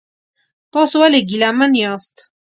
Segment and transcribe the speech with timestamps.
[0.73, 2.15] تاسو ولې ګیلمن یاست؟